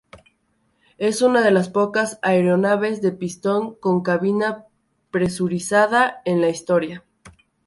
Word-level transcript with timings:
Es 0.97 1.21
una 1.21 1.43
de 1.43 1.51
las 1.51 1.69
pocas 1.69 2.17
aeronaves 2.23 3.03
de 3.03 3.11
pistón 3.11 3.75
con 3.75 4.01
cabina 4.01 4.65
presurizada 5.11 6.23
en 6.25 6.41
la 6.41 6.49
historia. 6.49 7.05